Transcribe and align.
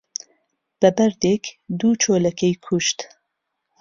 بە 0.79 0.89
بەردێک 0.97 1.43
دوو 1.79 1.91
چۆلەکەی 2.03 2.59
کوشت 2.65 2.99